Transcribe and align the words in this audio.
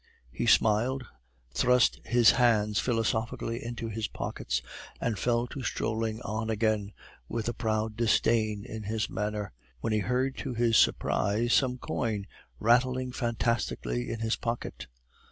He 0.31 0.47
smiled, 0.47 1.05
thrust 1.51 2.01
his 2.05 2.31
hands 2.31 2.79
philosophically 2.79 3.63
into 3.63 3.87
his 3.87 4.07
pockets, 4.07 4.63
and 4.99 5.19
fell 5.19 5.45
to 5.49 5.61
strolling 5.61 6.23
on 6.23 6.49
again 6.49 6.93
with 7.29 7.47
a 7.47 7.53
proud 7.53 7.97
disdain 7.97 8.65
in 8.65 8.81
his 8.81 9.11
manner, 9.11 9.53
when 9.79 9.93
he 9.93 9.99
heard 9.99 10.35
to 10.37 10.55
his 10.55 10.75
surprise 10.75 11.53
some 11.53 11.77
coin 11.77 12.25
rattling 12.59 13.11
fantastically 13.11 14.09
in 14.09 14.21
his 14.21 14.35
pocket. 14.37 14.87